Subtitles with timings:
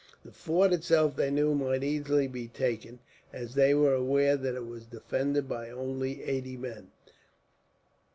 [0.25, 2.97] The fort itself, they knew, might easily be taken,
[3.31, 6.89] as they were aware that it was defended by only eighty men.